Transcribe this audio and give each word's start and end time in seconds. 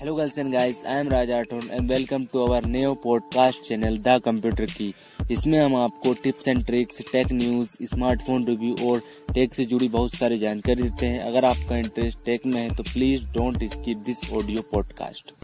Hello 0.00 0.12
girls 0.16 0.38
and 0.38 0.54
guys, 0.54 0.84
I 0.86 0.94
am 0.94 1.08
Raja 1.08 1.36
and 1.76 1.92
welcome 1.92 2.24
to 2.32 2.42
our 2.42 2.60
new 2.72 2.90
podcast 3.04 3.64
channel 3.68 3.96
the 4.02 4.20
computer 4.24 4.66
की 4.72 4.94
इसमें 5.30 5.58
हम 5.58 5.74
आपको 5.76 6.12
tips 6.22 6.48
and 6.48 6.64
tricks 6.66 7.00
tech 7.12 7.32
news 7.32 7.76
smartphone 7.92 8.46
review 8.46 8.90
और 8.90 9.00
tech 9.34 9.54
से 9.54 9.64
जुड़ी 9.64 9.88
बहुत 9.96 10.14
सारी 10.14 10.38
जानकारी 10.38 10.82
देते 10.82 11.06
हैं। 11.06 11.24
अगर 11.24 11.44
आपका 11.44 11.76
इंटरेस्ट 11.76 12.24
टेक 12.24 12.46
में 12.46 12.60
है 12.60 12.76
तो 12.76 12.82
please 12.92 13.32
don't 13.32 13.64
skip 13.74 14.04
this 14.06 14.22
audio 14.32 14.62
podcast 14.72 15.34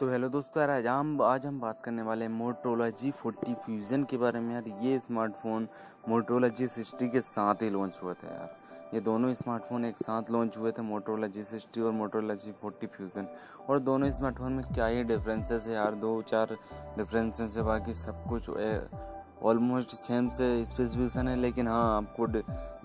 तो 0.00 0.12
हेलो 0.12 0.28
दोस्तों 0.28 0.62
यार 0.62 0.70
आज 0.70 0.86
हम 0.86 1.20
आज 1.22 1.46
हम 1.46 1.60
बात 1.60 1.82
करने 1.84 2.02
वाले 2.02 2.24
हैं 2.24 2.32
मोटरोला 2.32 2.88
जी 3.02 3.10
फोर्टी 3.20 3.54
फ्यूजन 3.66 4.04
के 4.10 4.16
बारे 4.16 4.40
में। 4.40 4.54
यार 4.54 4.72
ये 4.82 4.98
स्मार्टफ़ोन 5.00 5.68
मोटरोला 6.08 6.48
जी 6.48 6.66
सिक्सटी 6.68 7.08
के 7.08 7.20
साथ 7.28 7.62
ही 7.62 7.70
लॉन्च 7.70 8.00
हुआ 8.02 8.12
था 8.12 8.34
यार। 8.34 8.60
ये 8.94 9.00
दोनों 9.00 9.32
स्मार्टफ़ोन 9.34 9.84
एक 9.84 9.96
साथ 9.98 10.30
लॉन्च 10.30 10.56
हुए 10.58 10.70
थे 10.70 10.82
मोटोरोला 10.82 11.26
जी 11.26 11.42
सिक्सटी 11.42 11.80
और 11.80 11.92
मोटोरोला 11.92 12.34
जी 12.34 12.52
फोर्टी 12.52 12.86
फ्यूजन 12.86 13.28
और 13.70 13.78
दोनों 13.80 14.10
स्मार्टफ़ोन 14.10 14.52
में 14.52 14.64
क्या 14.74 14.86
ही 14.86 15.02
डिफरेंसेस 15.02 15.66
है 15.66 15.72
यार 15.74 15.94
दो 15.94 16.10
चार 16.22 16.56
डिफरेंसेस 16.98 17.56
है, 17.56 17.62
बाकी 17.62 17.94
सब 17.94 18.24
कुछ 18.28 18.48
ऑलमोस्ट 19.44 19.90
सेम 19.90 20.28
से 20.30 20.64
स्पेसिफिकेशन 20.66 21.28
है, 21.28 21.36
लेकिन 21.36 21.68
हाँ 21.68 21.96
आपको 21.96 22.26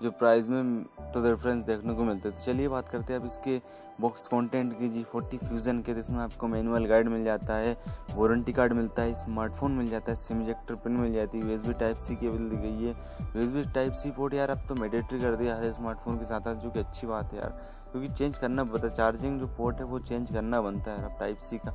जो 0.02 0.10
प्राइस 0.12 0.48
में 0.48 0.82
तो 1.12 1.22
डिफरेंस 1.22 1.64
देखने 1.66 1.94
को 1.94 2.04
मिलते 2.04 2.30
तो 2.30 2.44
चलिए 2.44 2.68
बात 2.68 2.88
करते 2.88 3.12
हैं 3.12 3.20
अब 3.20 3.26
इसके 3.26 3.56
बॉक्स 4.00 4.26
कंटेंट 4.28 4.78
की। 4.78 4.88
जी 4.88 5.02
फोर्टी 5.04 5.38
फ्यूज़न 5.38 5.80
के 5.82 5.94
जिसमें 5.94 6.18
आपको 6.18 6.48
मैनुअल 6.48 6.86
गाइड 6.86 7.08
मिल 7.08 7.24
जाता 7.24 7.56
है 7.56 7.76
वारंटी 8.16 8.52
कार्ड 8.52 8.72
मिलता 8.72 9.02
है 9.02 9.14
स्मार्टफ़ोन 9.16 9.72
मिल 9.72 9.88
जाता 9.90 10.12
है 10.12 10.16
सिम 10.18 10.42
इजेक्टर 10.42 10.74
पिन 10.84 10.92
मिल 10.94 11.12
जाती 11.14 11.38
है 11.38 11.48
यूएसबी 11.48 11.72
टाइप 11.80 11.96
सी 11.98 12.16
केबल 12.16 12.48
दी 12.50 12.56
गई 12.58 12.84
है। 12.84 12.94
यूएसबी 13.36 13.62
टाइप 13.74 13.92
सी 13.94 14.10
पोर्ट 14.10 14.34
यार, 14.34 14.50
अब 14.50 14.62
तो 14.68 14.74
मेडेटरी 14.74 15.20
कर 15.20 15.36
दिया 15.36 15.56
हर 15.56 15.72
स्मार्टफ़ोन 15.72 16.18
के 16.18 16.24
साथ 16.24 16.54
जो 16.54 16.70
कि 16.70 16.78
अच्छी 16.78 17.06
बात 17.06 17.32
है 17.32 17.38
यार। 17.38 17.60
क्योंकि 17.92 18.08
चेंज 18.08 18.38
करना 18.38 18.64
पड़ता 18.64 18.86
है। 18.86 18.94
चार्जिंग 18.94 19.38
जो 19.40 19.46
पोर्ट 19.48 19.76
है, 19.76 19.84
वो 19.84 19.98
चेंज 20.00 20.32
करना 20.32 20.60
बनता 20.60 20.90
है। 20.90 21.04
अब 21.04 21.18
टाइप 21.20 21.38
सी 21.40 21.58
का 21.58 21.72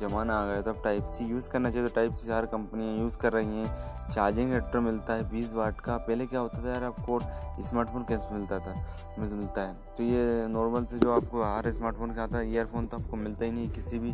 ज़माना 0.00 0.34
आ 0.34 0.46
गया 0.46 0.62
तो 0.62 0.70
अब 0.70 0.82
टाइप 0.84 1.08
सी 1.08 1.24
यूज़ 1.24 1.48
करना 1.50 1.70
चाहिए। 1.70 1.88
तो 1.88 1.94
टाइप 1.94 2.12
सी 2.12 2.30
हर 2.30 2.46
कंपनियाँ 2.46 2.96
यूज़ 2.96 3.16
कर 3.18 3.32
रही 3.32 3.58
हैं। 3.58 4.10
चार्जिंग 4.10 4.52
एडप्टर 4.52 4.80
मिलता 4.80 5.14
है, 5.14 5.30
बीस 5.30 5.52
वाट 5.54 5.80
का। 5.80 5.96
पहले 5.98 6.26
क्या 6.26 6.40
होता 6.40 6.64
था 6.64 6.70
यार 6.70 6.84
आपको 6.84 7.20
स्मार्टफ़ोन 7.62 8.02
कैसे 8.02 8.34
मिलता 8.34 8.58
था, 8.58 8.74
मिलता 9.18 9.62
है। 9.62 9.74
तो 9.96 10.02
ये 10.02 10.46
नॉर्मल 10.48 10.84
से 10.84 10.98
जो 10.98 11.12
आपको 11.12 11.42
हर 11.44 11.72
स्मार्टफ़ोन 11.72 12.10
के 12.10 12.36
है 12.36 12.50
ईयरफोन 12.52 12.86
तो 12.86 12.98
आपको 12.98 13.16
मिलता 13.16 13.44
ही 13.44 13.50
नहीं 13.50 13.70
किसी 13.70 13.98
भी 13.98 14.12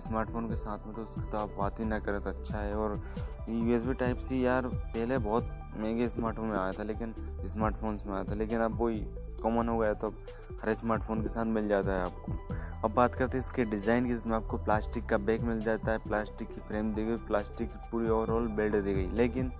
स्मार्टफ़ोन 0.00 0.48
के 0.48 0.54
साथ 0.54 0.86
में। 0.86 0.94
तो 0.96 1.02
उसकी 1.02 1.30
तो 1.30 1.38
आप 1.38 1.54
बात 1.58 1.80
ही 1.80 1.84
ना 1.84 1.98
करें 1.98 2.20
तो 2.20 2.30
अच्छा 2.30 2.58
है। 2.58 2.74
और 2.74 3.00
यू 3.48 3.92
टाइप 3.94 4.18
सी 4.18 4.44
यार, 4.46 4.66
पहले 4.66 5.18
बहुत 5.18 5.48
महँगे 5.76 6.08
स्मार्टफ़ोन 6.08 6.48
में 6.48 6.58
आया 6.58 6.72
था, 6.72 6.82
लेकिन 6.82 7.14
स्मार्टफोन्स 7.46 8.06
में 8.06 8.14
आया 8.14 8.24
था। 8.24 8.34
लेकिन 8.34 8.60
अब 8.60 8.78
वही 8.80 9.00
कॉमन 9.46 9.68
हो 9.68 9.78
गया 9.78 9.92
तो 9.94 10.12
हर 10.62 10.74
स्मार्टफ़ोन 10.74 11.22
के 11.22 11.28
साथ 11.28 11.44
मिल 11.46 11.68
जाता 11.68 11.92
है 11.92 12.04
आपको। 12.04 12.32
अब 12.84 12.94
बात 12.94 13.14
करते 13.14 13.36
हैं 13.36 13.44
इसके 13.44 13.64
डिज़ाइन 13.66 14.06
की, 14.06 14.12
जिसमें 14.12 14.34
आपको 14.36 14.56
प्लास्टिक 14.56 15.06
का 15.06 15.16
बैग 15.18 15.42
मिल 15.44 15.60
जाता 15.62 15.92
है 15.92 15.98
प्लास्टिक 15.98 16.48
की 16.48 16.60
फ्रेम 16.68 16.92
दी 16.94 17.04
गई 17.04 17.16
प्लास्टिक 17.26 17.68
की 17.68 17.88
पूरी 17.90 18.08
ओवरऑल 18.08 18.46
बेल्ट 18.56 18.74
दी 18.76 18.94
गई। 18.94 19.06
लेकिन 19.16 19.50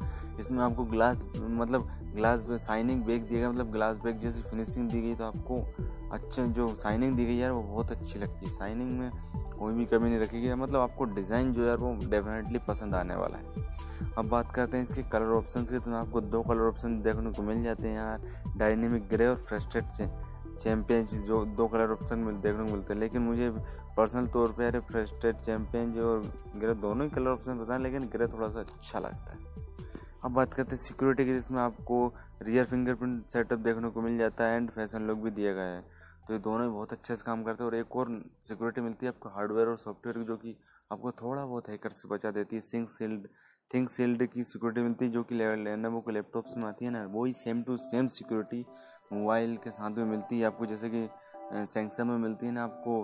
इसमें 0.40 0.62
आपको 0.64 0.84
ग्लास 0.86 1.22
मतलब 1.36 1.88
ग्लास 2.16 2.46
साइनिंग 2.60 3.04
बैग 3.04 3.22
दिया 3.22 3.40
गया 3.40 3.50
मतलब 3.50 3.72
ग्लास 3.72 3.96
बैग 4.04 4.18
जैसी 4.18 4.42
फिनिशिंग 4.42 4.90
दी 4.90 5.00
गई 5.00 5.14
तो 5.14 5.24
आपको 5.24 5.60
अच्छा 6.12 6.44
जो 6.48 6.74
साइनिंग 6.76 7.16
दी 7.16 7.24
गई 7.26 7.36
यार, 7.36 7.50
वो 7.52 7.62
बहुत 7.62 7.90
अच्छी 7.92 8.18
लगती 8.18 8.44
है। 8.44 8.50
साइनिंग 8.52 8.98
में 8.98 9.10
कोई 9.58 9.74
भी 9.74 9.84
कमी 9.86 10.08
नहीं 10.08 10.20
रखी 10.20 10.40
गई 10.40 10.54
मतलब 10.54 10.80
आपको 10.80 11.04
डिज़ाइन 11.14 11.52
जो 11.52 11.68
है 11.68 11.76
वो 11.76 11.94
डेफिनेटली 12.06 12.58
पसंद 12.68 12.94
आने 12.94 13.14
वाला 13.16 13.38
है। 13.38 13.64
अब 14.18 14.28
बात 14.28 14.54
करते 14.54 14.76
हैं 14.76 14.84
इसके 14.84 15.02
कलर 15.10 15.32
ऑप्शन 15.34 15.64
की 15.64 15.78
तो 15.78 15.94
आपको 15.96 16.20
दो 16.22 16.42
कलर 16.42 16.68
ऑप्शन 16.68 17.00
देखने 17.02 17.32
को 17.32 17.42
मिल 17.42 17.62
जाते 17.64 17.88
हैं 17.88 17.96
यार। 17.96 18.56
डायनेमिक 18.58 19.08
ग्रे 19.08 19.26
और 19.26 19.36
फ्रस्टेड 19.48 19.84
चैम्पियन 20.56 21.04
जो 21.04 21.44
दो 21.46 21.66
कलर 21.68 21.90
ऑप्शन 21.92 22.18
में 22.18 22.40
देखने 22.40 22.64
को 22.64 22.70
मिलते 22.70 22.92
हैं। 22.92 23.00
लेकिन 23.00 23.22
मुझे 23.22 23.50
पर्सनल 23.96 24.26
तौर 24.28 24.52
पे 24.52 24.64
यार 24.64 24.80
फ्रस्टेड 24.82 25.36
चैम्पियन 25.36 25.92
और 26.00 26.30
ग्रे, 26.56 26.74
दोनों 26.76 27.06
ही 27.06 27.10
कलर 27.10 27.30
ऑप्शन 27.30 27.64
पता 27.64 27.74
है, 27.74 27.82
लेकिन 27.82 28.08
ग्रे 28.08 28.26
थोड़ा 28.26 28.48
सा 28.48 28.60
अच्छा 28.60 28.98
लगता 28.98 29.30
है। 29.30 29.65
अब 30.24 30.32
बात 30.32 30.54
करते 30.54 30.70
हैं 30.70 30.82
सिक्योरिटी 30.82 31.24
की, 31.24 31.32
जिसमें 31.32 31.60
आपको 31.60 31.96
रियर 32.42 32.64
फिंगरप्रिंट 32.64 33.24
सेटअप 33.24 33.58
देखने 33.58 33.88
को 33.90 34.00
मिल 34.02 34.16
जाता 34.18 34.44
है 34.44 34.56
एंड 34.56 34.70
फ़ैशन 34.70 35.06
लुक 35.06 35.18
भी 35.18 35.30
दिया 35.30 35.52
गया 35.52 35.74
है। 35.74 35.80
तो 36.26 36.32
ये 36.34 36.38
दोनों 36.40 36.64
ही 36.66 36.72
बहुत 36.72 36.92
अच्छे 36.92 37.16
से 37.16 37.22
काम 37.26 37.42
करते 37.44 37.62
हैं 37.62 37.70
और 37.70 37.76
एक 37.76 37.96
और 37.96 38.08
सिक्योरिटी 38.42 38.80
मिलती 38.80 39.06
है 39.06 39.12
आपको 39.12 39.28
हार्डवेयर 39.28 39.68
और 39.68 39.78
सॉफ्टवेयर 39.78 40.18
की, 40.18 40.24
जो 40.24 40.36
कि 40.36 40.54
आपको 40.92 41.10
थोड़ा 41.12 41.44
बहुत 41.44 41.68
हैकर 41.68 41.90
से 41.90 42.08
बचा 42.08 42.30
देती 42.30 42.56
है। 42.56 42.62
सिंग 42.62 42.86
सील्ड 42.88 43.26
थिंक 43.74 43.88
सील्ड 43.90 44.26
की 44.26 44.44
सिक्योरिटी 44.44 44.80
मिलती 44.80 45.04
है, 45.04 45.10
जो 45.10 45.22
कि 45.22 45.34
लेनोवो 45.34 46.00
के 46.00 46.12
लैपटॉप्स 46.12 46.56
में 46.56 46.64
आती 46.64 46.84
है 46.84 46.90
ना, 46.90 47.06
वही 47.12 47.32
same 47.34 47.62
to 47.62 47.76
same 47.84 48.06
security 48.16 48.64
mobile 49.12 49.56
के 49.64 49.70
साथ 49.70 49.90
में 49.90 50.04
मिलती 50.06 50.38
है। 50.38 50.46
आपको 50.46 50.66
जैसे 50.66 50.90
कि 50.90 51.08
सैमसंग 51.66 52.10
में 52.10 52.18
मिलती 52.18 52.46
है 52.46 52.52
ना, 52.52 52.64
आपको 52.64 53.02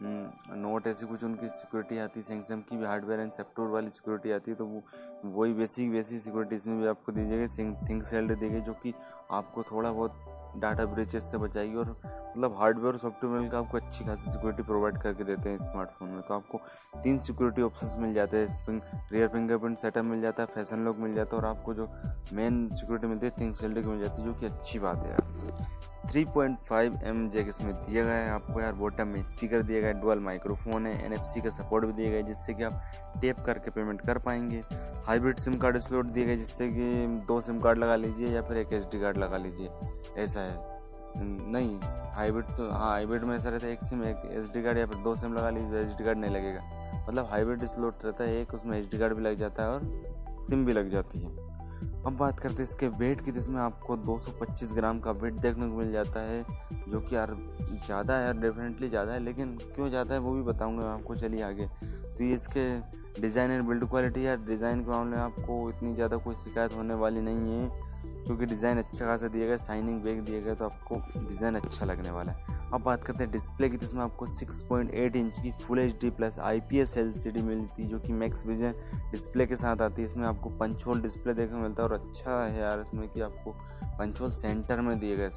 नोट 0.00 0.86
ऐसी 0.86 1.06
कुछ 1.06 1.22
उनकी 1.24 1.48
सिक्योरिटी 1.48 1.98
आती 1.98 2.20
है 2.20 2.26
सैमसंग 2.26 2.62
की 2.62 2.76
भी 2.76 2.84
हार्डवेयर 2.84 3.20
एंड 3.20 3.32
सॉफ्टवेयर 3.32 3.70
वाली 3.70 3.90
सिक्योरिटी 3.90 4.32
आती 4.32 4.50
है 4.50 4.56
तो 4.56 4.64
वो, 4.66 4.82
वही 5.24 5.52
बेसिक 5.52 5.90
बेसिक 5.92 6.22
सिक्योरिटी 6.22 6.56
इसमें 6.56 6.80
भी 6.80 6.86
आपको 6.86 7.12
दी 7.12 7.26
जाएगी। 7.28 7.88
थिंक 7.88 8.04
सेल्ड 8.04 8.38
दी 8.38 8.48
गई 8.48 8.60
जो 8.60 8.72
कि 8.82 8.92
आपको 9.32 9.62
थोड़ा 9.62 9.90
बहुत 9.90 10.58
डाटा 10.60 10.84
ब्रेचेस 10.86 11.30
से 11.30 11.38
बचाएगी 11.38 11.76
और 11.76 11.90
मतलब 11.90 12.56
हार्डवेयर 12.58 12.92
और 12.92 12.98
सॉफ्टवेयर 12.98 13.48
का 13.50 13.58
आपको 13.58 13.78
अच्छी 13.78 14.04
खासी 14.04 14.30
सिक्योरिटी 14.30 14.62
प्रोवाइड 14.62 15.00
करके 15.02 15.24
देते 15.24 15.48
हैं 15.50 15.58
स्मार्टफ़ोन 15.58 16.08
में। 16.08 16.22
तो 16.22 16.34
आपको 16.34 16.58
तीन 17.02 17.18
सिक्योरिटी 17.20 17.62
ऑप्शन 17.62 18.02
मिल 18.02 18.14
जाते 18.14 18.36
हैं 18.38 18.80
रियर 19.12 19.28
फिंगरप्रिंट 19.28 19.78
सेटअप 19.78 20.04
मिल 20.04 20.22
जाता 20.22 20.42
है 20.42 20.48
फ़ैशन 20.54 20.84
लॉक 20.84 20.98
मिल 20.98 21.14
जाता 21.14 21.36
है 21.36 21.42
और 21.42 21.48
आपको 21.48 21.74
जो 21.74 21.88
मेन 22.32 22.66
सिक्योरिटी 22.74 23.06
मिलती 23.06 23.26
है 23.26 23.32
थिंक 23.40 23.54
सेल्ड 23.56 23.82
की 23.82 23.88
मिल 23.88 24.00
जाती 24.00 24.22
है, 24.22 24.28
जो 24.28 24.40
कि 24.40 24.46
अच्छी 24.46 24.78
बात 24.78 25.04
है 25.04 25.92
यार 26.04 26.12
3.5 26.12 27.02
एम 27.04 27.28
जैक 27.30 27.48
इसमें 27.48 27.72
दिया 27.74 28.04
गया 28.04 28.14
है 28.14 28.30
आपको 28.30 28.60
यार 28.60 28.72
बॉटम 28.72 29.08
में 29.08 29.22
स्पीकर 29.24 29.62
दिया 29.62 29.80
गया 29.80 29.90
है 29.90 30.00
डुअल 30.00 30.18
माइक्रोफोन 30.18 30.86
है 30.86 31.04
एन 31.06 31.16
का 31.16 31.50
सपोर्ट 31.50 31.84
भी 31.84 31.92
दिया 31.92 32.10
गया 32.10 32.20
है 32.20 32.26
जिससे 32.26 32.54
कि 32.54 32.62
आप 32.62 32.80
टेप 33.20 33.36
करके 33.46 33.70
पेमेंट 33.70 34.00
कर 34.00 34.18
पाएँगे। 34.18 34.62
हाइब्रिड 35.06 35.36
सिम 35.36 35.56
कार्ड 35.58 35.78
स्लॉट 35.78 36.06
दिया 36.06 36.26
गया, 36.26 36.36
जिससे 36.36 36.68
कि 36.68 37.06
दो 37.28 37.40
सिम 37.40 37.60
कार्ड 37.60 37.78
लगा 37.78 37.96
लीजिए 37.96 38.28
या 38.28 38.42
फिर 38.42 38.56
एक 38.56 38.72
एच 38.72 38.90
कार्ड 38.94 39.18
लगा 39.18 39.36
लीजिए। 39.36 39.68
ऐसा 40.22 40.40
है। 40.40 40.82
नहीं 41.16 41.80
हाइब्रिड 42.14 42.44
तो 42.44 42.70
हाँ 42.70 42.90
हाइब्रिड 42.90 43.24
में 43.24 43.36
ऐसा 43.36 43.48
रहता 43.48 43.66
है, 43.66 43.72
एक 43.72 43.84
सिम 43.84 44.04
एक 44.04 44.16
एच 44.32 44.64
कार्ड 44.64 44.78
या 44.78 44.86
फिर 44.86 44.96
दो 44.96 45.16
सिम 45.16 45.34
लगा 45.34 45.50
लीजिए 45.50 45.80
एच 45.80 46.02
कार्ड 46.02 46.18
नहीं 46.18 46.30
लगेगा। 46.30 47.06
मतलब 47.08 47.28
हाइब्रिड 47.30 47.66
स्लॉट 47.66 47.94
रहता 48.04 48.24
है, 48.24 48.40
एक 48.40 48.54
उसमें 48.54 48.78
एच 48.78 48.94
कार्ड 48.94 49.14
भी 49.14 49.22
लग 49.22 49.38
जाता 49.38 49.62
है 49.62 49.68
और 49.68 49.80
सिम 50.48 50.64
भी 50.64 50.72
लग 50.72 50.90
जाती 50.90 51.18
है। 51.18 51.62
अब 52.06 52.16
बात 52.16 52.40
करते 52.40 52.56
हैं 52.56 52.62
इसके 52.62 52.88
वेट 52.98 53.20
की, 53.20 53.32
जिसमें 53.32 53.60
आपको 53.60 53.96
225 53.96 54.72
ग्राम 54.74 54.98
का 55.00 55.10
वेट 55.10 55.34
देखने 55.34 55.68
को 55.68 55.76
मिल 55.76 55.92
जाता 55.92 56.20
है, 56.20 56.42
जो 56.88 57.00
कि 57.00 57.16
यार 57.16 57.36
ज़्यादा 57.86 58.16
है 58.16 58.24
यार 58.24 58.36
डेफिनेटली 58.38 58.88
ज़्यादा 58.88 59.12
है, 59.12 59.24
लेकिन 59.24 59.56
क्यों 59.74 59.88
ज़्यादा 59.88 60.14
है 60.14 60.20
वो 60.20 60.34
भी 60.34 60.42
बताऊँगा 60.42 60.84
आपको, 60.84 61.14
चलिए 61.14 61.42
आगे। 61.42 61.66
तो 62.18 62.24
ये 62.24 62.34
इसके 62.34 62.64
डिज़ाइन 63.20 63.50
एंड 63.50 63.66
बिल्ड 63.66 63.88
क्वालिटी 63.88 64.26
या 64.26 64.34
डिज़ाइन 64.46 64.80
के 64.84 64.90
मामले 64.90 65.16
में 65.16 65.22
आपको 65.22 65.68
इतनी 65.70 65.94
ज़्यादा 65.94 66.16
कोई 66.18 66.34
शिकायत 66.34 66.72
होने 66.72 66.94
वाली 66.96 67.20
नहीं 67.22 67.52
है, 67.52 67.68
क्योंकि 68.24 68.46
डिज़ाइन 68.46 68.78
अच्छा 68.78 69.06
खासा 69.06 69.28
दिया 69.28 69.46
गया 69.46 69.56
शाइनिंग 69.58 70.02
बैग 70.02 70.20
दिया 70.24 70.40
गया 70.40 70.54
तो 70.54 70.64
आपको 70.64 70.96
डिज़ाइन 71.18 71.54
अच्छा 71.56 71.86
लगने 71.86 72.10
वाला 72.10 72.32
है। 72.32 72.56
अब 72.72 72.82
बात 72.82 73.02
करते 73.04 73.24
हैं 73.24 73.32
डिस्प्ले 73.32 73.68
की 73.68 73.76
तो 73.76 73.86
इसमें 73.86 74.02
आपको 74.02 74.26
6.8 74.28 75.16
इंच 75.16 75.38
की 75.40 75.52
full 75.60 75.78
H 75.78 75.94
D 76.00 76.10
plus 76.10 76.38
I 76.40 76.60
P 76.70 76.78
S 76.78 76.96
L 76.98 77.12
C 77.14 77.30
D 77.30 77.42
मिलती 77.42 77.82
है, 77.82 77.88
जो 77.88 77.98
कि 77.98 78.12
मैक्स 78.14 78.46
विजन 78.46 78.74
डिस्प्ले 79.10 79.46
के 79.46 79.56
साथ 79.56 79.82
आती 79.82 80.02
है। 80.02 80.08
इसमें 80.08 80.26
आपको 80.26 80.50
पंचोल 80.58 81.00
डिस्प्ले 81.02 81.34
देखने 81.34 81.56
को 81.56 81.62
मिलता 81.62 81.82
है, 81.82 81.88
और 81.88 81.94
अच्छा 81.94 82.42
है 82.44 82.60
यार 82.60 82.80
इसमें 82.80 83.08
कि 83.08 83.20
आपको 83.20 83.52
पंचोल 83.98 84.30
सेंटर 84.32 84.80
में 84.80 84.98
दिए 84.98 85.16
गए 85.16 85.30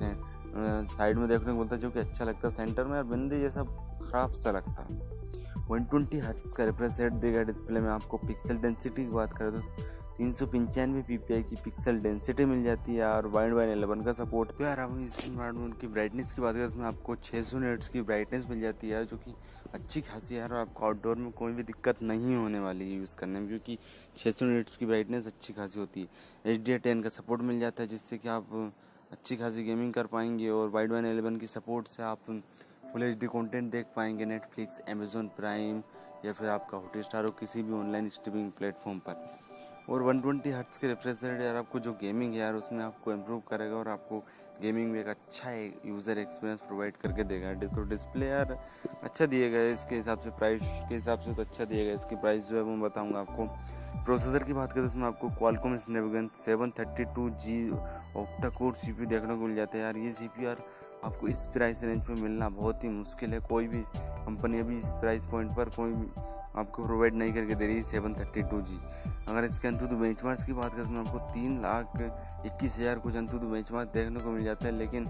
साइड 0.88 1.18
में 1.18 1.28
देखने 1.30 1.54
को 1.54 1.60
मिलता 1.60 1.76
है, 1.76 1.82
जो 1.82 1.90
कि 1.90 2.00
अच्छा 2.00 2.26
लगता 2.26 2.48
है। 2.48 2.54
सेंटर 2.56 2.86
में 2.86 2.94
यार 2.96 3.04
बिंदी 3.06 3.42
जैसा 3.42 3.64
ख़राब 3.64 4.32
सा 4.34 4.52
लगता 4.52 4.82
है। 4.84 5.07
वन 5.70 5.84
ट्वेंटी 5.84 6.20
हर्ट्स 6.20 6.54
का 6.54 6.66
रिफ्रेश 6.66 7.00
रेट 7.00 7.14
देगा 7.22 7.42
डिस्प्ले 7.44 7.80
में। 7.80 7.90
आपको 7.92 8.18
पिक्सल 8.18 8.58
डेंसिटी 8.58 9.06
की 9.06 9.12
बात 9.12 9.34
करें 9.38 9.52
तो 9.52 9.60
तीन 10.18 10.32
सौ 10.34 10.46
पंचानवे 10.46 11.02
पी 11.08 11.18
पी 11.18 11.34
आई 11.34 11.44
की 11.44 11.56
पिक्सल 11.64 12.00
डेंसिटी 12.02 12.46
मिल 12.46 12.64
जाती 12.64 12.96
है 12.96 13.06
और 13.06 13.28
वाइड 13.28 13.54
वाइन 13.54 13.70
एलेवन 13.70 14.02
का 14.04 14.14
सपोर्ट 14.16 14.52
तो 14.58 14.64
यार 14.64 14.80
अब 14.80 15.00
इस 15.02 15.16
स्मार्टफ़ोन 15.16 15.72
की 15.82 15.88
ब्राइटनेस 15.88 16.32
की 16.32 16.42
बात 16.42 16.56
करें, 16.56 16.66
उसमें 16.66 16.86
आपको 16.86 17.16
छः 17.18 17.42
सौ 17.42 17.60
नेट्स 17.60 17.88
की 17.88 18.02
ब्राइटनेस 18.02 18.46
मिल 18.50 18.62
जाती 18.62 18.90
है, 18.90 19.06
जो 19.06 19.18
कि 19.18 19.34
अच्छी 19.74 20.02
खासी 20.02 20.36
है। 20.36 20.44
और 20.44 20.54
आपको 20.54 20.86
आउटडोर 20.86 21.16
में 21.18 21.32
कोई 21.32 21.54
भी 21.54 21.64
दिक्कत 21.64 22.02
नहीं 22.04 22.36
होने 22.36 22.60
वाली 22.60 22.90
है 22.92 23.00
यूज़ 23.00 23.16
करने 23.18 23.40
में, 23.40 23.48
क्योंकि 23.48 23.78
छः 24.18 24.32
सौ 24.32 24.46
नेट्स 24.46 24.78
की 24.78 24.86
ब्राइटनेस 24.86 25.28
अच्छी 25.28 25.54
खासी 25.54 25.80
होती 25.80 26.02
है। 26.02 26.54
एच 26.54 26.66
डी 26.66 26.78
टेन 26.78 27.02
का 27.02 27.10
सपोर्ट 27.12 27.42
मिल 27.42 27.60
जाता 27.60 27.84
है, 27.84 27.90
जिससे 27.90 28.18
कि 28.18 28.30
आप 28.30 28.72
अच्छी 29.12 29.36
खासी 29.36 29.64
गेमिंग 29.64 29.94
कर 29.94 30.06
पाएँगे 30.08 30.50
और 30.50 30.70
वाइड 30.70 30.92
वाइन 30.92 31.06
एलेवन 31.06 31.38
की 31.38 31.48
सपोर्ट 31.48 31.88
से 31.88 32.04
आप 32.04 32.42
फुल 32.92 33.04
एच 33.04 33.18
डी 33.20 33.28
कॉन्टेंट 33.28 33.72
देख 33.72 33.86
पाएँगे 33.96 34.26
नेटफ्लिक्स 34.26 34.80
अमेजोन 34.90 35.28
प्राइम 35.38 35.82
या 36.26 36.34
फिर 36.34 36.50
आपका 36.50 36.78
हॉट 36.78 36.98
स्टार 37.06 37.26
हो 37.26 37.32
किसी 37.40 37.64
भी 37.64 37.74
ऑनलाइन 37.74 38.10
स्ट्रीमिंग 38.10 38.52
प्लेटफॉर्म 38.52 39.00
पर। 39.00 39.26
और 39.90 40.02
120 40.04 40.22
ट्वेंटी 40.22 40.52
हर्ट्स 40.52 40.78
के 40.78 40.88
रिफ्रेश 40.88 41.24
रेट 41.24 41.42
यार 41.42 41.56
आपको 41.56 41.80
जो 41.80 41.92
गेमिंग 42.02 42.34
है 42.34 42.40
यार, 42.40 42.54
उसमें 42.54 42.84
आपको 42.84 43.12
इम्प्रूव 43.12 43.42
करेगा 43.50 43.76
और 43.76 43.88
आपको 43.88 44.20
गेमिंग 44.62 44.92
में 44.92 45.00
एक 45.00 45.08
अच्छा 45.08 45.52
एक 45.52 45.82
यूज़र 45.86 46.18
एक्सपीरियंस 46.18 46.60
प्रोवाइड 46.68 46.96
करके 47.02 47.24
देगा। 47.24 47.54
तो 47.68 47.84
डिस्प्ले 47.90 48.28
यार 48.28 48.58
अच्छा 49.04 49.26
दिए 49.26 49.50
गए, 49.50 49.72
इसके 49.74 49.96
हिसाब 49.96 50.20
से 50.20 50.30
प्राइस 50.38 50.62
के 50.90 50.96
हिसाब 50.96 51.20
से 51.20 51.36
तो 51.36 51.42
अच्छा 51.42 51.66
दिए 51.66 51.86
गए। 51.86 51.96
इसकी 51.96 52.16
प्राइस 52.16 52.44
जो 52.46 52.56
है 52.56 52.62
वो 52.62 52.72
मैं 52.72 52.82
बताऊँगा 52.82 53.20
आपको। 53.20 53.46
प्रोसेसर 54.06 54.44
की 54.44 54.54
बात 54.54 54.72
करें 54.72 54.84
तो 54.84 54.90
उसमें 54.90 55.06
आपको 55.08 55.30
Qualcomm 55.38 55.78
Snapdragon 55.78 56.28
seven 56.36 56.72
thirty 56.80 57.06
two 57.16 57.30
G 57.46 57.58
octa 57.72 58.50
core 58.58 58.74
C 58.76 58.92
P 58.94 59.06
देखने 59.06 59.36
को 59.36 59.46
मिल 59.46 59.56
जाता 59.56 59.78
है 59.78 59.84
यार। 59.84 59.98
ये 59.98 60.12
सी 60.12 60.28
पी 60.28 60.46
यार 60.46 60.58
आपको 61.06 61.28
इस 61.28 61.40
प्राइस 61.54 61.84
रेंज 61.84 62.10
में 62.10 62.22
मिलना 62.22 62.50
बहुत 62.50 62.84
ही 62.84 62.90
मुश्किल 62.90 63.34
है। 63.34 63.40
कोई 63.40 63.68
भी 63.68 63.84
कंपनी 63.98 64.60
अभी 64.60 64.78
इस 64.78 64.90
प्राइस 65.02 65.26
पॉइंट 65.26 65.52
पर 65.52 65.70
कोई 65.70 65.94
भी 65.94 66.08
आपको 66.60 66.86
प्रोवाइड 66.86 67.14
नहीं 67.14 67.34
करके 67.34 67.56
दे 67.56 67.68
रही 67.68 67.78
है 67.78 67.84
सेवन 67.84 68.14
थर्टी 68.14 68.42
टू 68.42 68.62
जी 68.62 68.80
अगर 69.28 69.44
इसके 69.46 69.68
अंतु 69.68 69.88
तो 69.88 69.96
बेंचमार्क्स 69.98 70.44
की 70.46 70.54
बात 70.54 70.74
करें 70.74 70.86
तो 70.86 71.00
आपको 71.00 71.20
तीन 71.34 71.62
लाख 71.62 72.02
इक्कीस 72.46 72.76
हज़ार 72.78 73.00
कुछ 73.00 73.16
अंतु 73.16 73.38
तो 73.38 73.50
बेंचमार्क 73.50 73.90
देखने 73.94 74.20
को 74.20 74.32
मिल 74.32 74.44
जाता 74.44 74.66
है, 74.66 74.72
लेकिन 74.74 75.08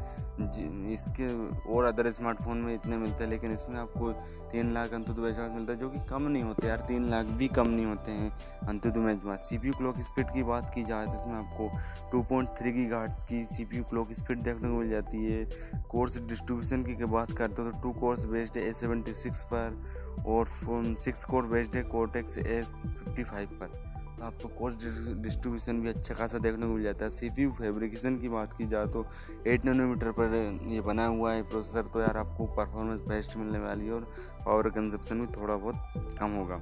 इसके 0.94 1.28
और 1.74 1.86
अदर 1.86 2.12
स्मार्टफ़ोन 2.12 2.58
में 2.58 2.74
इतने 2.74 2.98
मिलते 2.98 3.24
हैं, 3.24 3.30
लेकिन 3.32 3.54
इसमें 3.54 3.78
आपको 3.80 4.12
तीन 4.52 4.74
लाख 4.74 4.94
अंतु 4.94 5.14
तो 5.14 5.22
बेंचमार्क 5.22 5.52
मिलता 5.54 5.74
है, 5.74 5.80
जो 5.80 5.90
कि 5.90 6.00
कम 6.10 6.22
नहीं 6.24 6.44
होते 6.44 6.68
यार, 6.68 6.86
तीन 6.88 7.10
लाख 7.10 7.26
भी 7.38 7.48
कम 7.50 7.68
नहीं 7.68 7.86
होते 7.86 8.12
हैं 8.12 8.32
AnTuTu 8.90 9.02
benchmark 9.04 9.42
C 9.42 9.58
P 9.58 9.68
U 9.68 9.74
clock 9.74 10.00
speed 10.02 10.34
की 10.34 10.44
बात 10.44 10.72
की 10.76 10.84
जाए 10.84 11.06
तो 11.06 11.14
इसमें 11.14 11.36
आपको 11.36 11.70
टू 12.12 12.24
पॉइंट 12.30 12.50
थ्री 12.60 12.72
की 12.74 12.86
गार्ड्स 12.88 13.24
की 13.24 13.44
C 13.52 13.66
P 13.66 13.78
U 13.78 13.84
clock 13.90 14.14
speed 14.14 14.42
देखने 14.44 14.70
को 14.70 14.80
मिल 14.80 14.90
जाती 14.90 15.26
है। 15.26 15.44
कोर्स 15.92 16.18
डिस्ट्रीब्यूशन 16.28 16.84
की 16.86 17.06
बात 17.06 17.32
करते 17.38 17.62
हो 17.62 17.72
तो 17.72 17.82
टू 17.84 17.92
कोर्स 18.00 18.26
बेस्ड 18.26 18.58
है 18.58 18.70
ए 18.70 18.74
सेवेंटी 18.76 19.14
सिक्स 19.16 19.44
पर 19.54 19.78
और 20.28 20.48
सिक्स 21.02 21.24
कोर 21.26 21.46
बेस्ड 21.48 21.76
है 21.76 21.84
कोटेक्स 21.86 22.38
ए 22.38 22.64
फिफ्टी 22.64 23.24
फाइव 23.24 23.50
पर। 23.62 23.87
आपको 24.18 24.48
कोर्स 24.50 24.76
डिस्ट्रीब्यूशन 25.24 25.82
भी 25.82 25.90
अच्छा 25.90 26.14
खासा 26.14 26.38
देखने 26.38 26.66
को 26.66 26.74
मिल 26.74 26.84
जाता 26.84 27.06
है। 27.06 27.12
सी 27.12 27.30
पी 27.30 27.48
फैब्रिकेशन 27.58 28.18
की 28.20 28.30
बात 28.30 28.54
की 28.58 28.66
जाए 28.68 28.86
तो 28.88 29.06
एट 29.48 29.66
नैनोमीटर 29.66 30.12
पर 30.12 30.34
ये 30.72 30.82
बना 30.82 31.06
हुआ 31.08 31.34
है 31.34 31.42
प्रोसेसर 31.50 31.90
तो 31.94 32.02
यार 32.02 32.18
आपको 32.18 32.46
परफॉर्मेंस 32.56 33.02
बेस्ट 33.08 33.38
मिलने 33.38 33.60
वाली 33.60 33.86
है 33.86 33.94
और 33.94 34.08
पावर 34.46 34.70
कंजप्शन 34.70 35.22
भी 35.22 35.28
थोड़ा 35.36 35.56
बहुत 35.56 36.18
कम 36.20 36.32
होगा। 36.32 36.60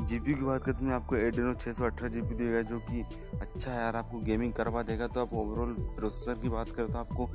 जी 0.00 0.18
की 0.18 0.34
बात 0.34 0.64
करते 0.64 0.84
हैं, 0.84 0.92
आपको 0.92 1.16
एडिनो 1.16 1.54
छः 1.54 1.72
सौ 1.72 1.84
अठारह 1.84 2.08
जी 2.08 2.20
देगा, 2.22 2.60
जो 2.62 2.78
कि 2.80 3.00
अच्छा 3.40 3.70
है 3.70 3.78
यार, 3.78 3.96
आपको 3.96 4.18
गेमिंग 4.20 4.52
करवा 4.52 4.82
देगा। 4.82 5.06
तो 5.06 5.20
आप 5.20 5.32
ओवरऑल 5.34 5.74
प्रोसेसर 5.96 6.40
की 6.42 6.48
बात 6.48 6.70
करें 6.70 6.92
तो 6.92 6.98
आपको 6.98 7.26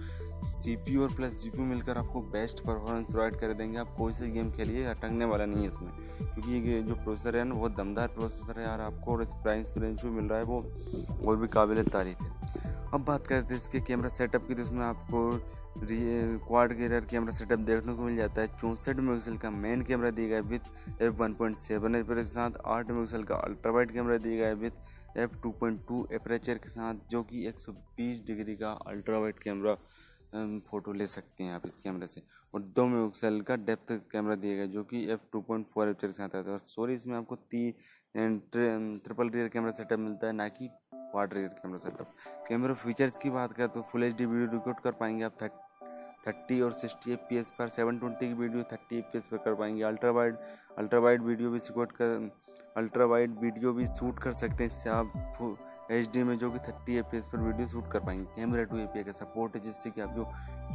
सी 0.51 0.75
पी 0.75 0.95
और 0.97 1.13
प्लस 1.15 1.33
जी 1.35 1.51
मिलकर 1.59 1.97
आपको 1.97 2.21
बेस्ट 2.23 2.59
परफॉर्मेंस 2.59 3.07
प्रोवाइड 3.07 3.35
कर 3.35 3.53
देंगे। 3.53 3.77
आप 3.77 3.93
कोई 3.97 4.13
सा 4.13 4.25
गेम 4.33 4.51
खेलिए, 4.51 4.83
अटकने 4.85 5.25
वाला 5.25 5.45
नहीं 5.45 5.61
है 5.61 5.67
इसमें। 5.67 5.91
क्योंकि 6.23 6.69
ये 6.69 6.81
जो 6.83 6.95
प्रोसेसर 6.95 7.35
है 7.37 7.43
ना, 7.43 7.55
बहुत 7.55 7.75
दमदार 7.77 8.07
प्रोसेसर 8.09 8.59
है 8.59 8.67
यार 8.67 8.81
आपको, 8.81 9.11
और 9.13 9.21
इस 9.23 9.33
प्राइस 9.43 9.73
रेंज 9.77 10.03
में 10.03 10.11
मिल 10.11 10.25
रहा 10.25 10.39
है 10.39 10.45
वो, 10.45 10.63
और 11.27 11.37
भी 11.37 11.47
काबिल 11.47 11.83
तारीफ़ 11.85 12.23
है। 12.23 12.31
अब 12.93 13.03
बात 13.05 13.27
करते 13.27 13.53
हैं 13.53 13.61
इसके 13.61 13.79
कैमरा 13.81 14.09
सेटअप 14.11 14.47
की 14.47 14.55
तो 14.55 14.61
इसमें 14.61 14.85
आपको 14.85 15.27
क्वाड 15.75 16.73
गेयर 16.77 17.05
कैमरा 17.11 17.31
सेटअप 17.33 17.59
देखने 17.59 17.93
को 17.93 18.01
मिल 18.01 18.15
जाता 18.15 18.41
है। 18.41 18.47
चौंसठ 18.49 18.95
मेगापिक्सल 18.95 19.37
का 19.37 19.49
मेन 19.51 19.81
कैमरा 19.83 20.09
दिया 20.11 20.27
गया 20.27 20.37
है 20.37 20.43
with 20.43 21.01
F 21.01 21.13
one 21.13 21.33
point 21.33 21.55
seven 21.57 21.95
aperture 21.95 22.21
के 22.21 22.29
साथ, 22.29 22.51
आठ 22.65 22.89
मेगापिक्सल 22.89 23.23
का 23.23 23.35
अल्ट्रा 23.37 23.71
वाइड 23.71 23.91
कैमरा 23.93 24.17
दिया 24.17 24.35
गया 24.35 24.47
है 24.47 24.55
with 24.55 25.17
F 25.17 25.41
two 25.43 25.51
point 25.51 25.79
two 25.87 26.07
aperture 26.13 26.57
के 26.57 26.69
साथ, 26.69 26.95
जो 27.11 27.23
कि 27.23 27.45
एक 27.47 27.59
सौ 27.59 27.71
बीस 27.71 28.25
डिग्री 28.27 28.55
का 28.55 28.71
अल्ट्रा 28.87 29.17
वाइड 29.19 29.39
कैमरा 29.39 29.75
फ़ोटो 30.61 30.93
ले 30.93 31.07
सकते 31.07 31.43
हैं 31.43 31.53
आप 31.53 31.65
इस 31.65 31.79
कैमरे 31.79 32.07
से। 32.07 32.21
और 32.53 32.61
दो 32.61 32.85
मेगापिक्सल 32.87 33.41
का 33.41 33.55
डेप्थ 33.57 33.91
कैमरा 34.11 34.35
दिया 34.35 34.55
गया, 34.55 34.65
जो 34.67 34.83
कि 34.83 35.03
एफ़ 35.13 35.31
टू 35.31 35.41
पॉइंट 35.41 35.65
फोर 35.67 35.93
के 35.95 36.11
साथ 36.11 36.23
आता 36.25 36.37
है। 36.39 36.53
और 36.53 36.59
सॉरी 36.59 36.93
इसमें 36.95 37.15
आपको 37.17 37.35
तीन 37.35 38.39
ट्रिपल 38.53 39.29
रियर 39.29 39.47
कैमरा 39.49 39.71
सेटअप 39.73 39.99
मिलता 39.99 40.27
है, 40.27 40.33
ना 40.33 40.47
कि 40.49 40.69
quad 40.93 41.33
rear 41.33 41.47
camera 41.61 41.77
setup 41.79 42.13
camera 42.47 42.73
features 42.75 43.17
की 43.17 43.29
बात 43.31 43.53
करें 43.53 43.67
तो 43.69 43.81
फुल 43.91 44.03
एचडी 44.03 44.25
वीडियो 44.25 44.51
रिकॉर्ड 44.51 44.79
कर 44.83 44.91
पाएँगे 44.99 45.23
आप 45.23 45.37
थर्ट 45.41 45.51
थर्टी 46.27 46.59
और 46.61 46.73
सिक्सटी 46.73 47.11
एफ़ 47.13 47.19
पी 47.29 47.37
एस 47.37 47.51
पर 47.57 47.69
सेवन 47.69 47.97
ट्वेंटी 47.99 48.27
की 48.27 48.33
video 48.33 48.63
thirty 48.71 48.97
F 48.97 49.05
P 49.11 49.17
S 49.17 49.25
पर 49.25 49.37
कर 49.37 49.55
पाएँगे। 49.55 49.83
Ultra 49.83 50.11
wide 50.11 50.35
ultra 50.77 50.99
wide 50.99 51.21
video 51.21 51.49
भी 51.51 51.57
रिकॉर्ड 51.59 51.91
कर 51.91 52.29
अल्ट्रा 52.77 53.05
वाइड 53.05 53.39
वीडियो 53.39 53.73
भी 53.73 53.85
शूट 53.87 54.19
कर 54.19 54.33
सकते 54.33 54.63
हैं, 54.63 54.69
इससे 54.71 54.89
आप 54.89 55.11
एच 55.91 56.09
डी 56.13 56.23
में 56.23 56.37
जो 56.39 56.49
कि 56.51 56.59
थर्टी 56.59 56.95
एफ़ 56.97 57.07
पर 57.31 57.39
वीडियो 57.39 57.67
शूट 57.67 57.91
कर 57.91 57.99
पाएँगे। 57.99 58.23
कैमरा 58.35 58.63
टू 58.63 58.77
ए 58.77 59.03
का 59.03 59.11
सपोर्ट 59.11 59.55
है, 59.55 59.61
जिससे 59.61 59.89
कि 59.89 60.01
आप 60.01 60.09
जो 60.09 60.23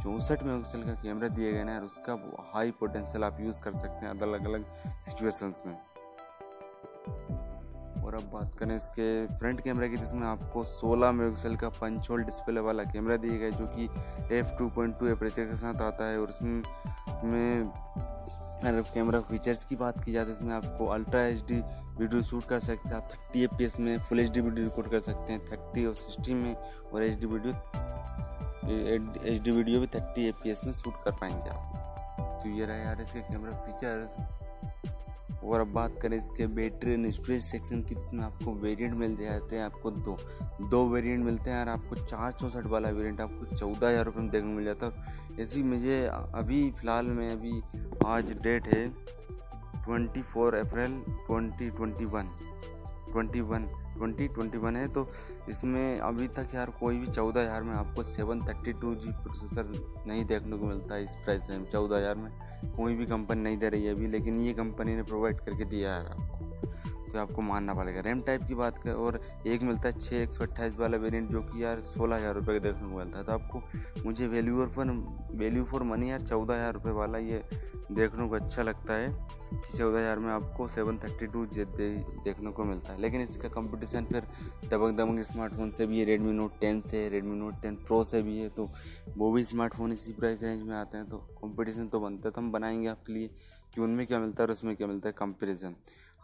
चौंसठ 0.03 0.43
मेगापिक्सल 0.43 0.83
का 0.83 0.93
कैमरा 1.03 1.27
दिया 1.27 1.51
गया 1.51 1.63
ना 1.63 1.79
उसका 1.85 2.13
हाई 2.53 2.71
पोटेंशियल 2.79 3.23
आप 3.23 3.37
यूज़ 3.41 3.61
कर 3.61 3.77
सकते 3.77 4.05
हैं 4.05 4.19
अलग 4.21 4.45
अलग 4.47 4.65
सिचुएशंस 5.05 5.63
में। 5.67 5.77
और 7.99 8.15
अब 8.15 8.29
बात 8.33 8.55
करें 8.59 8.75
इसके 8.75 9.05
फ्रंट 9.37 9.61
कैमरे 9.63 9.89
की, 9.89 9.97
जिसमें 9.97 10.25
आपको 10.27 10.63
16 10.65 11.11
मेगापिक्सल 11.11 11.55
का 11.55 11.69
पंच 11.81 12.09
होल 12.09 12.23
डिस्प्ले 12.23 12.61
वाला 12.61 12.83
कैमरा 12.83 13.17
दिया 13.17 13.37
गया 13.37 13.49
जो 13.49 13.65
कि 13.75 13.89
F 14.35 14.57
two 14.59 14.69
point 14.75 14.97
two 14.99 15.07
aperture 15.07 15.45
के 15.45 15.55
साथ 15.55 15.81
आता 15.81 16.09
है, 16.09 16.19
और 16.19 16.29
इसमें 16.29 16.61
में 17.23 17.71
अगर 18.59 18.81
कैमरा 18.93 19.19
फीचर्स 19.21 19.63
की 19.63 19.75
बात 19.75 20.03
की 20.03 20.11
जाए 20.11 20.25
तो 20.25 20.31
इसमें 20.31 20.53
आपको 20.53 20.85
ultra 20.93 21.21
H 21.23 21.43
D 21.47 21.55
video 21.99 22.21
shoot 22.23 22.43
कर 22.47 22.59
सकते 22.59 22.89
हैं, 22.89 22.95
आप 22.95 23.11
थर्टी 23.11 23.43
एफ़ 23.43 23.79
में 23.81 23.97
full 23.99 24.19
H 24.19 24.29
D 24.31 24.39
video 24.39 24.65
record 24.65 24.89
कर 24.91 24.99
सकते 25.01 25.33
हैं, 25.33 25.39
थर्टी 25.51 25.85
और 25.85 25.93
सिक्सटी 25.95 26.33
में, 26.33 26.55
और 26.93 27.03
H 27.03 27.19
D 27.19 27.25
video 27.25 27.53
H 29.25 29.41
D 29.43 29.51
video 29.51 29.79
भी 29.79 29.87
थर्टी 29.95 30.27
एफ़ 30.29 30.65
में 30.65 30.73
शूट 30.73 31.03
कर 31.05 31.11
पाएँगे 31.21 31.49
आप। 31.49 32.41
तो 32.43 32.49
ये 32.49 32.65
रहा 32.65 32.77
यार 32.77 33.01
इसके 33.01 33.19
कैमरा 33.21 33.51
फीचर्स 33.65 35.43
और 35.43 35.59
अब 35.61 35.67
बात 35.73 35.91
करें 36.01 36.17
इसके 36.17 36.45
बैटरी 36.55 36.93
एंड 36.93 37.11
स्टोरेज 37.11 37.41
सेक्शन 37.43 37.81
की, 37.81 37.95
जिसमें 37.95 38.23
आपको 38.23 38.53
वेरिएंट 38.61 38.93
मिल 38.93 39.15
जाते 39.17 39.55
हैं, 39.55 39.63
आपको 39.63 39.91
दो 39.91 40.17
दो 40.69 40.83
वेरिएंट 40.89 41.23
मिलते 41.25 41.49
हैं, 41.49 41.59
और 41.59 41.69
आपको 41.69 41.95
चार 41.97 42.31
चौंसठ 42.31 42.65
वाला 42.71 42.89
वेरिएंट 42.89 43.21
आपको 43.21 43.55
चौदह 43.55 43.87
हज़ार 43.87 44.05
रुपये 44.05 44.21
में 44.21 44.29
देखने 44.31 44.53
मिल 44.53 44.65
जाता 44.65 44.85
है। 44.85 45.17
ऐसी 45.43 45.63
मुझे 45.63 46.05
अभी 46.05 46.69
फ़िलहाल 46.71 47.05
में 47.07 47.31
अभी 47.31 47.51
आज 48.09 48.31
डेट 48.43 48.67
है 48.67 48.87
twenty 49.85 50.21
four 50.23 50.55
April 50.55 50.91
twenty 51.27 51.69
twenty 51.69 52.05
one. 52.05 52.29
Twenty 53.11 53.41
one, 53.41 53.65
twenty 53.97 54.27
twenty 54.27 54.57
one 54.57 54.75
है 54.75 54.87
तो 54.93 55.05
इसमें 55.49 55.99
अभी 55.99 56.27
तक 56.29 56.55
यार 56.55 56.69
कोई 56.79 56.97
भी 56.97 57.07
चौदह 57.07 57.41
हज़ार 57.41 57.63
में 57.63 57.73
आपको 57.73 58.03
seven 58.03 58.41
thirty 58.47 58.73
two 58.81 58.93
G 58.95 59.11
processor 59.23 59.65
नहीं 60.07 60.23
देखने 60.25 60.57
को 60.57 60.65
मिलता 60.65 60.95
है 60.95 61.03
इस 61.03 61.15
प्राइस 61.25 61.49
में। 61.49 61.65
चौदह 61.71 61.97
हज़ार 61.97 62.15
में 62.15 62.31
कोई 62.75 62.95
भी 62.95 63.05
कंपनी 63.05 63.41
नहीं 63.41 63.57
दे 63.57 63.69
रही 63.69 63.85
है 63.85 63.93
अभी, 63.95 64.07
लेकिन 64.07 64.39
ये 64.39 64.53
कंपनी 64.53 64.95
ने 64.95 65.03
प्रोवाइड 65.03 65.39
करके 65.39 65.65
दिया 65.69 65.93
है 65.95 66.05
आपको। 66.07 66.58
तो 67.09 67.19
आपको 67.19 67.41
मानना 67.41 67.73
पड़ेगा। 67.73 68.01
रैम 68.01 68.21
टाइप 68.21 68.41
की 68.47 68.55
बात 68.55 68.77
करें 68.83 68.93
और 68.93 69.19
एक 69.47 69.61
मिलता 69.61 69.87
है 69.87 69.99
छः, 69.99 70.15
एक 70.17 70.29
सौ 70.29 70.43
अट्ठाईस 70.43 70.77
वाला 70.79 70.97
वेरियंट 70.97 71.31
जो 71.31 71.41
कि 71.41 71.63
यार 71.63 71.81
सोलह 71.89 72.15
हज़ार 72.15 72.33
रुपये 72.35 72.59
का 72.59 72.63
देखने 72.63 72.89
को 72.89 72.97
मिलता 72.97 73.17
है। 73.17 73.23
तो 73.25 73.31
आपको 73.31 74.03
मुझे 74.05 74.27
value 74.27 74.67
for 74.67 74.91
value 75.35 75.63
for 75.65 75.83
money 75.85 76.09
यार 76.11 76.21
चौदह 76.21 76.53
हज़ार 76.53 76.73
रुपये 76.73 76.93
वाला 76.93 77.17
ये 77.19 77.43
देखने 77.91 78.27
को 78.29 78.35
अच्छा 78.35 78.63
लगता 78.63 78.93
है 78.93 79.09
कि 79.51 79.77
चौदह 79.77 79.99
हज़ार 79.99 80.19
में 80.19 80.31
आपको 80.31 80.67
सेवन 80.69 80.97
थर्टी 80.97 81.27
टू 81.27 81.45
देखने 81.45 82.51
को 82.51 82.63
मिलता 82.65 82.93
है। 82.93 83.01
लेकिन 83.01 83.21
इसका 83.21 83.49
कंपटीशन 83.49 84.05
फिर 84.05 84.23
दबंग 84.65 84.97
दबंग 84.97 85.21
स्मार्टफ़ोन 85.23 85.71
से 85.71 85.85
भी 85.85 85.99
है 85.99 86.05
रेडमी 86.05 86.33
नोट 86.33 86.59
टेन 86.61 86.81
से 86.81 87.07
रेडमी 87.09 87.37
नोट 87.37 87.61
टेन 87.61 87.75
प्रो 87.87 88.03
से 88.03 88.21
भी 88.21 88.37
है 88.37 88.49
तो 88.49 88.69
वो 89.17 89.31
भी 89.31 89.43
स्मार्टफ़ोन 89.45 89.93
इसी 89.93 90.13
प्राइस 90.13 90.43
रेंज 90.43 90.67
में 90.67 90.75
आते 90.75 90.97
हैं। 90.97 91.09
तो 91.09 91.17
कंपटीशन 91.41 91.87
तो 91.87 91.99
बनता 91.99 92.27
है 92.27 92.31
तो 92.31 92.41
हम 92.41 92.51
बनाएँगे 92.51 92.87
आपके 92.87 93.13
लिए 93.13 93.29
कि 93.73 93.81
उनमें 93.81 94.05
क्या 94.07 94.19
मिलता 94.19 94.43
है 94.43 94.47
और 94.47 94.53
उसमें 94.53 94.75
क्या 94.75 94.87
मिलता 94.87 95.09
है 95.09 95.13
कंपेरिजन 95.17 95.75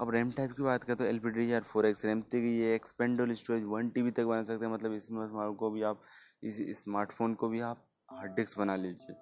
अब 0.01 0.09
रैम 0.11 0.31
टाइप 0.31 0.51
की 0.51 0.63
बात 0.63 0.83
करें 0.83 0.95
तो 0.97 1.03
L 1.03 1.19
P 1.19 1.29
D 1.31 1.51
R 1.53 1.61
four 1.63 1.85
X 1.85 2.03
RAM 2.05 2.21
तक 2.21 2.45
ये 2.45 2.73
expandable 2.75 3.33
storage 3.33 3.63
one 3.67 3.89
T 3.89 4.01
B 4.03 4.11
तक 4.11 4.25
बना 4.25 4.43
सकते 4.43 4.65
हैं। 4.65 4.73
मतलब 4.73 4.93
इस 4.93 5.05
स्मार्ट 5.07 5.55
को 5.59 5.69
भी 5.69 5.83
आप, 5.83 6.01
इस 6.43 6.57
स्मार्टफ़ोन 6.79 7.33
को 7.33 7.49
भी 7.49 7.61
आप 7.61 7.77
हार्ड 8.11 8.35
डिस्क 8.35 8.59
बना 8.59 8.75
लीजिए। 8.75 9.15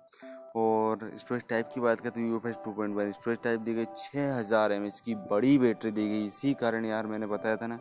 और 0.56 1.10
स्टोरेज 1.20 1.44
टाइप 1.50 1.70
की 1.75 1.82
बात 1.82 2.00
करें 2.00 2.12
तो 2.13 2.20
U 2.22 2.36
F 2.38 2.48
S 2.48 2.56
two 2.65 2.74
point 2.74 2.96
one 2.96 3.12
storage 3.12 3.44
type 3.44 3.60
दी 3.60 3.74
गई 3.74 3.86
छः 3.98 4.34
हज़ार 4.38 4.72
एम 4.72 4.86
एच 4.86 5.00
की 5.06 5.15
बड़ी 5.32 5.58
बैटरी 5.58 5.92
दी 5.92 6.08
गई। 6.10 6.25
इसी 6.25 6.53
कारण 6.56 6.86
यार 6.86 7.08
मैंने 7.08 7.27
बताया 7.27 7.58
था 7.58 7.68
ना 7.68 7.77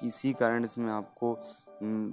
कि 0.00 0.06
इसी 0.06 0.32
कारण 0.34 0.64
इसमें 0.64 0.90
आपको 0.92 1.32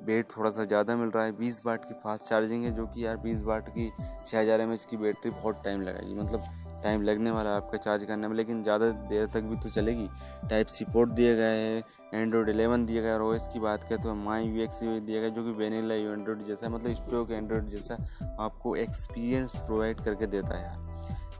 वेट 0.05 0.31
थोड़ा 0.37 0.51
सा 0.51 0.63
ज़्यादा 0.65 0.95
मिल 0.95 1.09
रहा 1.09 1.23
है। 1.23 1.37
बीस 1.39 1.61
वाट 1.65 1.83
की 1.83 1.93
फास्ट 2.03 2.23
चार्जिंग 2.23 2.63
है, 2.63 2.75
जो 2.75 2.85
कि 2.87 3.05
यार 3.05 3.17
बीस 3.17 3.41
वाट 3.43 3.69
की 3.69 3.91
छः 4.27 4.39
हज़ार 4.39 4.61
एम 4.61 4.73
एच 4.73 4.85
की 4.85 4.97
बैटरी 4.97 5.31
बहुत 5.31 5.61
टाइम 5.63 5.81
लगाएगी। 5.81 6.13
मतलब 6.15 6.66
टाइम 6.83 7.01
लगने 7.03 7.31
वाला 7.31 7.49
है 7.49 7.55
आपका 7.55 7.77
चार्ज 7.77 8.03
करने 8.05 8.27
में, 8.27 8.35
लेकिन 8.35 8.63
ज़्यादा 8.63 8.89
देर 9.09 9.25
तक 9.33 9.41
भी 9.43 9.55
तो 9.59 9.69
चलेगी। 9.71 10.07
टाइप 10.49 10.67
सी 10.67 10.85
पोर्ट 10.85 11.09
दिए 11.11 11.35
गए 11.35 11.57
हैं 11.57 11.83
एंड्रॉयड 12.13 12.49
एलेवन 12.49 12.85
दिया 12.85 13.01
गया 13.01 13.13
और 13.13 13.21
ओएस 13.21 13.47
की 13.53 13.59
बात 13.59 13.83
करें 13.83 14.01
तो 14.03 14.13
माई 14.15 14.43
यू 14.43 14.61
एक्स 14.63 14.79
दिया 14.83 15.21
गया 15.21 15.29
जो 15.29 15.43
कि 15.43 15.51
वेनिला 15.57 15.95
एंड्रॉयड 15.95 16.45
जैसा 16.47 16.69
मतलब 16.69 16.93
स्टोक 16.95 17.31
एंड्रॉयड 17.31 17.69
जैसा 17.69 17.95
आपको 18.39 18.75
एक्सपीरियंस 18.75 19.55
प्रोवाइड 19.55 20.03
करके 20.03 20.27
देता 20.27 20.57
है 20.57 20.85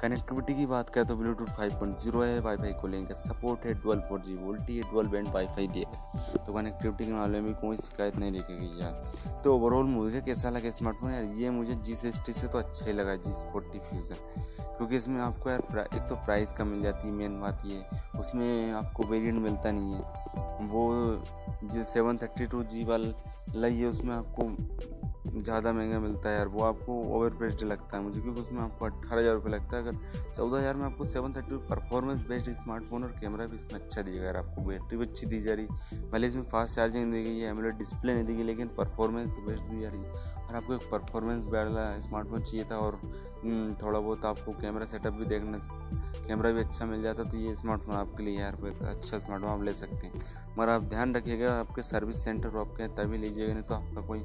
कनेक्टिविटी 0.02 0.54
की 0.56 0.66
बात 0.66 0.90
करें 0.90 1.06
तो 1.08 1.16
ब्लूटूथ 1.16 1.48
5.0 1.58 2.24
है 2.24 2.40
वाईफाई 2.40 2.72
को 2.74 2.88
का 3.08 3.14
सपोर्ट 3.16 3.66
है 3.66 3.74
ट्वेल्व 3.74 4.02
फोर 4.02 4.20
जी 4.20 4.36
वोल्टी 4.36 4.78
है 4.78 4.90
ट्वेल्व 4.92 5.12
बैंड 5.12 5.28
वाईफाई 5.28 5.68
दिया 5.68 5.90
है। 5.90 6.46
तो 6.46 6.54
कनेक्टिविटी 6.54 7.06
के 7.06 7.12
मामले 7.12 7.40
में 7.42 7.54
कोई 7.54 7.78
शिकायत 7.78 8.16
नहीं 8.16 8.32
दिखेगी 8.32 8.82
यार। 8.82 9.42
तो 9.44 9.56
ओवरऑल 9.56 9.86
मुझे 9.86 10.22
कैसा 10.22 10.50
लगा 10.50 10.70
स्मार्टफ़ोन 10.72 11.14
यार? 11.14 11.24
ये 11.24 11.50
मुझे 11.50 11.76
जी 11.76 11.96
से 11.96 12.48
तो 12.48 12.58
अच्छा 12.58 12.86
ही 12.86 12.94
लगा 12.94 13.16
जी 13.16 13.32
फोर्टी 13.52 13.80
फ्यूज़न 13.80 14.16
क्योंकि 14.78 14.96
इसमें 14.96 15.22
आपको 15.22 15.50
यार 15.50 15.62
एक 15.80 16.02
तो 16.10 16.16
प्राइस 16.16 16.52
कम 16.54 16.68
मिल 16.68 16.82
जाती 16.84 17.08
है 17.08 17.14
मेन 17.14 17.40
बात 17.42 17.64
ये 17.66 17.84
उसमें 18.20 18.72
आपको 18.74 19.04
वेरिएंट 19.04 19.42
मिलता 19.42 19.72
नहीं 19.72 19.94
है। 19.94 20.68
वो 20.68 20.84
जो 21.64 21.84
सेवन 21.84 22.18
थर्टी 22.18 22.46
टू 22.46 22.64
जी 22.66 22.84
वाला 22.84 23.68
ये 23.68 23.86
उसमें 23.86 24.16
आपको 24.16 24.44
ज़्यादा 25.40 25.72
महँगा 25.74 26.00
मिलता 26.00 26.30
है 26.30 26.38
यार, 26.38 26.48
वो 26.48 26.64
आपको 26.64 26.94
ओवर 27.16 27.30
प्रेस्ड 27.38 27.64
लगता 27.64 27.98
है 27.98 28.04
मुझे, 28.04 28.20
क्योंकि 28.22 28.42
उसमें 28.42 28.62
आपको 28.62 28.86
अट्ठारह 28.86 29.22
हज़ार 29.22 29.34
रुपये 29.34 29.52
लगता 29.52 29.78
है। 29.78 29.84
अगर 29.84 30.34
चौदह 30.36 30.58
हज़ार 30.58 30.74
में 30.76 30.86
आपको 30.86 31.06
seven 31.06 31.34
thirty 31.34 31.58
performance 31.70 32.26
based 32.30 32.52
smartphone 32.54 33.04
और 33.04 33.16
कैमरा 33.22 33.46
भी 33.46 33.58
इसमें 33.58 33.80
अच्छा 33.80 34.02
दिया 34.02 34.22
गया 34.22 34.40
आपको 34.40 34.62
बैटरी 34.62 34.98
भी 34.98 35.06
अच्छी 35.06 35.28
दी 35.28 35.42
जा 35.42 35.54
रही 35.54 35.66
है। 35.66 36.10
भले 36.12 36.28
इसमें 36.28 36.44
फास्ट 36.52 36.76
चार्जिंग 36.76 37.14
दी 37.14 37.24
गई 37.24 37.38
है 37.40 37.50
एमोलेड 37.50 37.78
डिस्प्ले 37.78 38.14
नहीं 38.14 38.26
दी 38.26 38.36
गई, 38.36 38.44
लेकिन 38.44 38.68
परफॉर्मेंस 38.78 39.30
तो 39.30 39.46
बेस्ट 39.48 39.64
दी 39.64 39.82
जा 39.82 39.90
रही 39.90 40.04
है। 40.04 40.36
और 40.48 40.56
आपको 40.56 40.74
एक 40.74 40.90
परफॉर्मेंस 40.92 41.46
वाला 41.54 41.88
स्मार्टफ़ोन 42.02 42.42
चाहिए 42.42 42.66
था 42.72 42.78
और 42.80 43.00
थोड़ा 43.82 44.00
बहुत 44.00 44.26
आपको 44.26 44.52
कैमरा 44.62 44.86
सेटअप 44.86 45.14
भी 45.14 45.26
देखना 45.26 45.60
कैमरा 46.28 46.50
भी 46.52 46.60
अच्छा 46.60 46.86
मिल 46.86 47.02
जाता 47.04 47.24
तो 47.24 47.38
ये 47.40 47.54
स्मार्टफ़ोन 47.56 47.96
आपके 47.96 48.24
लिए 48.24 48.40
यार 48.40 48.54
अच्छा 48.86 49.18
स्मार्टफ़ोन 49.18 49.52
आप 49.52 49.64
ले 49.64 49.72
सकते 49.74 50.08
हैं। 50.08 50.22
मगर 50.58 50.70
आप 50.70 50.84
ध्यान 50.86 51.14
रखिएगा, 51.16 51.52
आपके 51.52 51.82
सर्विस 51.84 52.24
सेंटर 52.24 52.48
पर 52.48 52.60
आपके 52.60 52.88
तभी 52.96 53.18
लीजिएगा, 53.18 53.54
नहीं 53.54 53.64
तो 53.64 53.76
आपका 53.76 54.02
कोई 54.08 54.20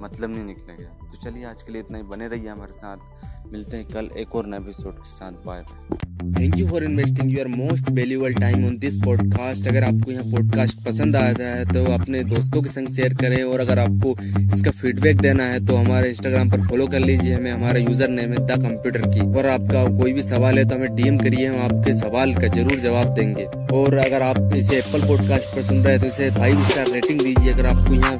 मतलब 0.00 0.30
नहीं 0.30 0.44
निकलेगा। 0.44 0.90
तो 1.02 1.16
चलिए, 1.20 1.44
आज 1.44 1.62
के 1.62 1.72
लिए 1.72 1.82
इतना 1.82 1.98
ही। 1.98 2.04
बने 2.06 2.28
रहिए 2.28 2.48
हमारे 2.48 2.72
साथ। 2.74 3.52
मिलते 3.52 3.76
हैं 3.76 3.86
कल 3.86 4.10
एक 4.18 4.34
और 4.36 4.46
नए 4.46 4.58
एपिसोड 4.58 4.94
के 4.94 5.08
साथ। 5.08 5.44
Bye 5.46 5.62
bye 5.62 6.06
thank 6.30 6.56
you 6.58 6.66
for 6.68 6.84
investing 6.84 7.30
your 7.32 7.46
most 7.48 7.90
valuable 7.90 8.34
time 8.34 8.64
on 8.66 8.78
this 8.78 8.96
podcast 8.96 9.68
अगर 9.68 9.84
आपको 9.84 10.10
यहाँ 10.12 10.24
पॉडकास्ट 10.32 10.84
पसंद 10.86 11.16
आता 11.16 11.44
है 11.46 11.64
तो 11.66 11.84
अपने 11.92 12.22
दोस्तों 12.26 12.62
के 12.62 12.68
संग 12.68 12.88
शेयर 12.96 13.14
करें। 13.14 13.42
और 13.42 13.60
अगर 13.60 13.78
आपको 13.78 14.14
इसका 14.54 14.70
फीडबैक 14.72 15.20
देना 15.20 15.44
है 15.44 15.64
तो 15.66 15.76
हमारे 15.76 16.08
इंस्टाग्राम 16.08 16.50
पर 16.50 16.66
फॉलो 16.68 16.86
कर 16.88 17.00
लीजिए। 17.00 17.34
हमें, 17.34 17.50
हमारा 17.52 17.78
यूज़र 17.80 18.08
नेम 18.10 18.32
है 18.32 18.46
द 18.46 18.57
कंप्यूटर 18.58 19.06
की। 19.08 19.20
और 19.38 19.46
आपका 19.48 19.84
कोई 19.96 20.12
भी 20.12 20.22
सवाल 20.22 20.58
है 20.58 20.64
तो 20.64 20.74
हमें 20.74 20.94
डीएम 20.96 21.18
करिए, 21.18 21.46
हम 21.46 21.60
आपके 21.64 21.94
सवाल 21.96 22.34
का 22.34 22.48
ज़रूर 22.48 22.78
जवाब 22.80 23.14
देंगे। 23.14 23.44
और 23.74 23.96
अगर 23.98 24.22
आप 24.22 24.52
इसे 24.56 24.78
एप्पल 24.78 25.06
पॉडकास्ट 25.08 25.54
पर 25.54 25.62
सुन 25.62 25.84
रहे 25.84 25.92
हैं 25.92 26.00
तो 26.00 26.08
इसे 26.08 26.30
फाइव 26.38 26.64
स्टार 26.64 26.90
रेटिंग 26.92 27.20
दीजिए, 27.20 27.52
अगर 27.52 27.66
आपको 27.66 27.94
यहाँ 27.94 28.14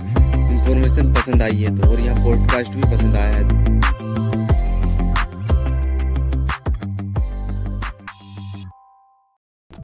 इन्फॉर्मेशन 0.51 1.15
पसंद 1.15 1.43
आई 1.43 1.57
है 1.57 1.77
तो। 1.79 1.91
और 1.91 2.01
यहाँ 2.01 2.25
पॉडकास्ट 2.25 2.75
भी 2.75 2.97
पसंद 2.97 3.17
आया 3.17 3.37
है। 3.37 3.78